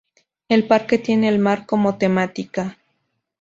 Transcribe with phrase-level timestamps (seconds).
[0.49, 2.75] El parque tiene el mar como temática.